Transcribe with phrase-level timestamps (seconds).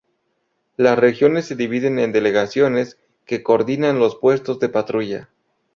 [0.77, 5.29] Las regiones se dividen en "delegaciones", que coordinan los puestos de patrulla.